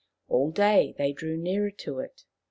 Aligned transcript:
All 0.29 0.49
day 0.49 0.95
they 0.97 1.13
drew 1.13 1.37
nearer 1.37 1.69
to 1.69 1.99
it. 1.99 2.23